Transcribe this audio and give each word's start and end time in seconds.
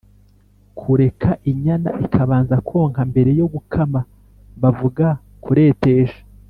Kureka 0.79 1.29
inyana 1.51 1.89
ikabanza 2.05 2.55
konka 2.67 3.01
mbere 3.11 3.29
yo 3.39 3.47
gukama 3.53 3.99
bavuga 4.61 5.05
Kuretesha 5.45 6.19